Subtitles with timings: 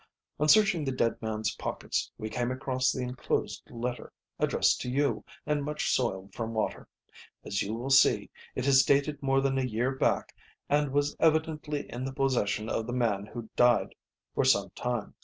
[0.39, 5.23] "On searching the dead man's pockets we came across the enclosed letter, addressed to you,
[5.45, 6.87] and much soiled from water.
[7.45, 10.35] As you will see, it is dated more than a year back
[10.67, 13.93] and was evidently in the possession of the man who died
[14.33, 15.13] for some time.